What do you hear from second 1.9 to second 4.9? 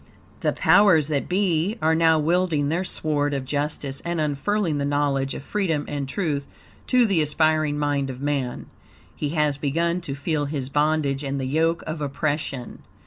now wielding their sword of justice, and unfurling the